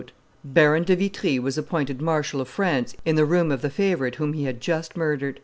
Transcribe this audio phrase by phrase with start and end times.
[0.43, 4.33] Baron de Vitry was appointed Marshal of France in the room of the favorite whom
[4.33, 5.39] he had just murdered.